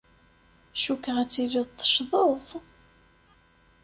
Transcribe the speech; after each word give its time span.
Cukkeɣ 0.83 1.15
ad 1.19 1.29
tiliḍ 1.29 1.65
teccḍeḍ. 1.69 2.45